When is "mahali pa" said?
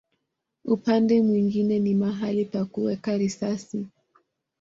1.95-2.65